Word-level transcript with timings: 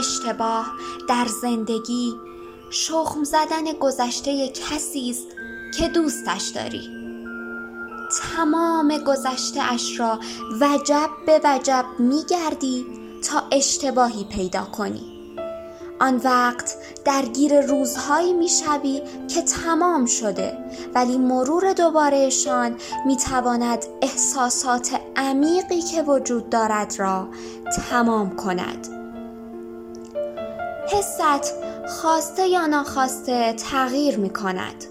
اشتباه 0.00 0.66
در 1.08 1.26
زندگی 1.42 2.14
شخم 2.70 3.24
زدن 3.24 3.72
گذشته 3.80 4.48
کسی 4.48 5.10
است 5.10 5.26
که 5.78 5.88
دوستش 5.88 6.48
داری. 6.48 6.90
تمام 8.36 8.98
گذشته 8.98 9.72
اش 9.72 10.00
را 10.00 10.20
وجب 10.60 11.10
به 11.26 11.40
وجب 11.44 11.84
می 11.98 12.22
گردی 12.28 12.86
تا 13.28 13.42
اشتباهی 13.52 14.24
پیدا 14.24 14.64
کنی. 14.64 15.36
آن 16.00 16.20
وقت 16.24 16.74
درگیر 17.04 17.60
روزهایی 17.60 18.32
می‌شوی 18.32 19.02
که 19.28 19.42
تمام 19.42 20.06
شده 20.06 20.58
ولی 20.94 21.18
مرور 21.18 21.72
دوبارهشان 21.72 22.76
می‌تواند 23.06 23.84
احساسات 24.02 25.00
عمیقی 25.16 25.82
که 25.82 26.02
وجود 26.02 26.50
دارد 26.50 26.94
را 26.98 27.28
تمام 27.90 28.36
کند. 28.36 28.99
حست 30.92 31.54
خواسته 31.88 32.46
یا 32.46 32.66
ناخواسته 32.66 33.52
تغییر 33.52 34.18
می 34.18 34.30
کند 34.30 34.84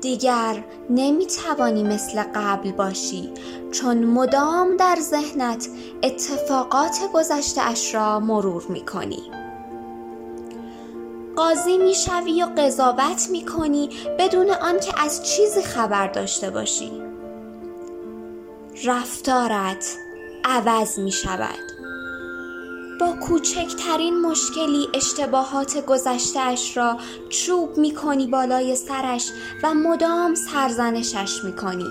دیگر 0.00 0.64
نمی 0.90 1.26
توانی 1.26 1.82
مثل 1.82 2.22
قبل 2.34 2.72
باشی 2.72 3.32
چون 3.72 4.04
مدام 4.04 4.76
در 4.76 4.96
ذهنت 5.00 5.68
اتفاقات 6.02 6.98
گذشته 7.14 7.62
اش 7.62 7.94
را 7.94 8.20
مرور 8.20 8.66
می 8.68 8.86
کنی. 8.86 9.22
قاضی 11.36 11.78
می‌شوی 11.78 12.42
و 12.42 12.46
قضاوت 12.46 13.28
می‌کنی 13.30 13.90
بدون 14.18 14.50
آنکه 14.50 14.92
از 15.02 15.22
چیزی 15.22 15.62
خبر 15.62 16.06
داشته 16.06 16.50
باشی. 16.50 17.02
رفتارت 18.84 19.96
عوض 20.44 20.98
می 20.98 21.12
شود 21.12 21.69
با 23.00 23.12
کوچکترین 23.12 24.20
مشکلی 24.20 24.88
اشتباهات 24.94 25.86
گذشتهاش 25.86 26.76
را 26.76 26.96
چوب 27.28 27.78
می 27.78 27.94
کنی 27.94 28.26
بالای 28.26 28.76
سرش 28.76 29.30
و 29.62 29.74
مدام 29.74 30.34
سرزنشش 30.34 31.44
می 31.44 31.56
کنی 31.56 31.90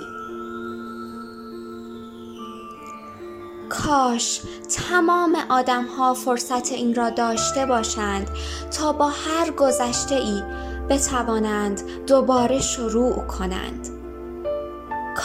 کاش 3.70 4.42
تمام 4.90 5.38
آدم 5.50 5.86
ها 5.86 6.14
فرصت 6.14 6.72
این 6.72 6.96
را 6.96 7.10
داشته 7.10 7.66
باشند 7.66 8.30
تا 8.78 8.92
با 8.94 9.08
هر 9.08 9.52
گذشته 9.52 10.16
ای 10.16 10.44
بتوانند 10.90 11.82
دوباره 12.08 12.60
شروع 12.60 13.14
کنند. 13.14 13.89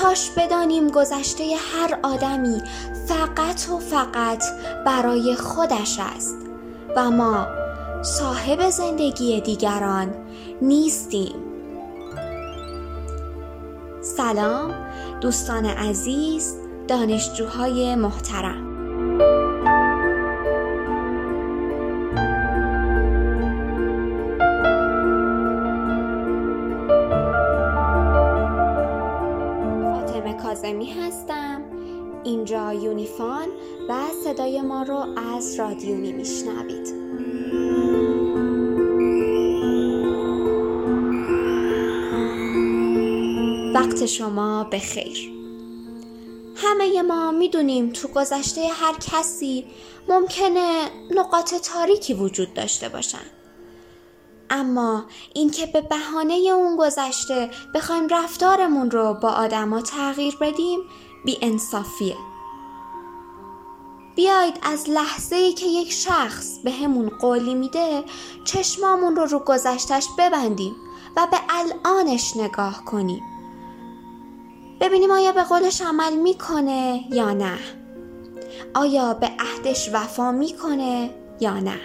کاش 0.02 0.30
بدانیم 0.36 0.88
گذشته 0.88 1.44
هر 1.72 1.98
آدمی 2.02 2.62
فقط 3.08 3.68
و 3.68 3.78
فقط 3.78 4.44
برای 4.86 5.34
خودش 5.34 5.98
است 6.16 6.36
و 6.96 7.10
ما 7.10 7.46
صاحب 8.02 8.70
زندگی 8.70 9.40
دیگران 9.40 10.14
نیستیم. 10.62 11.34
سلام 14.00 14.74
دوستان 15.20 15.64
عزیز 15.66 16.54
دانشجوهای 16.88 17.94
محترم. 17.94 18.64
کازمی 30.64 30.92
هستم. 30.92 31.62
اینجا 32.24 32.72
یونیفان 32.72 33.48
و 33.88 33.94
صدای 34.24 34.60
ما 34.62 34.82
رو 34.82 35.06
از 35.34 35.60
رادیونی 35.60 36.12
میشنوید. 36.12 36.94
وقت 43.74 44.06
شما 44.06 44.64
به 44.64 44.78
خیر. 44.78 45.30
همه 46.56 47.02
ما 47.02 47.32
می‌دونیم 47.32 47.90
تو 47.90 48.08
گذشته 48.08 48.68
هر 48.68 48.94
کسی 49.12 49.64
ممکنه 50.08 50.90
نقاط 51.10 51.54
تاریکی 51.54 52.14
وجود 52.14 52.54
داشته 52.54 52.88
باشن. 52.88 53.43
اما 54.54 55.04
اینکه 55.34 55.66
به 55.66 55.80
بهانه 55.80 56.34
اون 56.34 56.76
گذشته 56.76 57.50
بخوایم 57.74 58.08
رفتارمون 58.08 58.90
رو 58.90 59.14
با 59.14 59.28
آدما 59.28 59.82
تغییر 59.82 60.36
بدیم 60.40 60.80
بی 61.24 61.38
انصافیه 61.42 62.16
بیایید 64.16 64.58
از 64.62 64.90
لحظه 64.90 65.36
ای 65.36 65.52
که 65.52 65.66
یک 65.66 65.92
شخص 65.92 66.58
به 66.64 66.70
همون 66.70 67.08
قولی 67.08 67.54
میده 67.54 68.04
چشمامون 68.44 69.16
رو 69.16 69.24
رو 69.24 69.38
گذشتش 69.38 70.06
ببندیم 70.18 70.74
و 71.16 71.26
به 71.30 71.36
الانش 71.48 72.36
نگاه 72.36 72.84
کنیم. 72.84 73.22
ببینیم 74.80 75.10
آیا 75.10 75.32
به 75.32 75.42
قولش 75.42 75.82
عمل 75.82 76.16
می‌کنه 76.16 77.04
یا 77.10 77.32
نه. 77.32 77.58
آیا 78.74 79.14
به 79.14 79.30
عهدش 79.38 79.90
وفا 79.92 80.32
می‌کنه 80.32 81.10
یا 81.40 81.60
نه. 81.60 81.80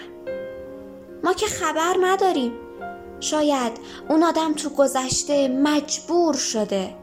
ما 1.30 1.36
که 1.36 1.48
خبر 1.48 1.96
نداریم. 2.02 2.52
شاید 3.20 3.72
اون 4.10 4.24
آدم 4.24 4.54
تو 4.54 4.70
گذشته 4.70 5.48
مجبور 5.48 6.34
شده 6.34 6.96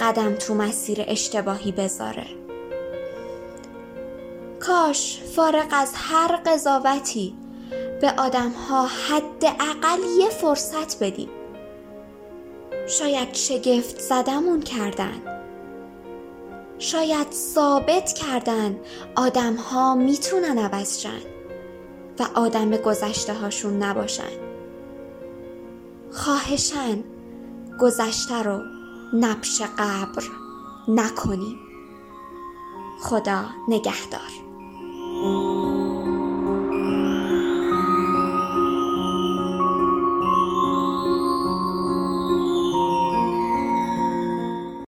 قدم 0.00 0.34
تو 0.34 0.54
مسیر 0.54 1.04
اشتباهی 1.08 1.72
بذاره. 1.72 2.26
کاش 4.60 5.20
فارغ 5.36 5.66
از 5.70 5.92
هر 5.94 6.40
قضاوتی 6.46 7.34
به 8.00 8.14
آدم 8.16 8.50
ها 8.50 8.86
حداقل 8.86 9.98
یه 10.18 10.28
فرصت 10.28 11.02
بدیم. 11.02 11.30
شاید 12.86 13.34
شگفت 13.34 14.00
زدمون 14.00 14.60
کردن. 14.60 15.22
شاید 16.78 17.32
ثابت 17.32 18.12
کردن 18.12 18.76
آدم 19.16 19.54
ها 19.54 19.94
می‌تونن 19.94 20.58
عوض 20.58 20.98
شن. 21.00 21.33
و 22.18 22.26
آدم 22.34 22.70
گذشته 22.70 23.34
هاشون 23.34 23.82
نباشن. 23.82 24.30
خواهشن 26.12 27.04
گذشته 27.80 28.42
رو 28.42 28.60
نبش 29.12 29.62
قبر 29.78 30.22
نکنیم. 30.88 31.58
خدا 33.00 33.44
نگهدار. 33.68 34.53